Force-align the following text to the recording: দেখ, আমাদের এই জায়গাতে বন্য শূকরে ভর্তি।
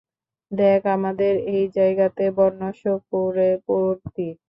দেখ, 0.51 0.81
আমাদের 0.87 1.33
এই 1.47 1.63
জায়গাতে 1.75 2.23
বন্য 2.37 2.61
শূকরে 2.81 3.49
ভর্তি। 3.65 4.27